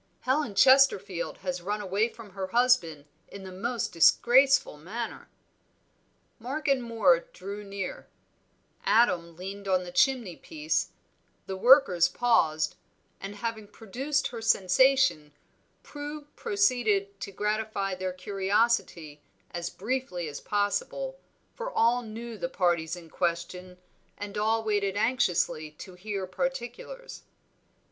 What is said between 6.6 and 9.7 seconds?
and Moor drew near, Adam leaned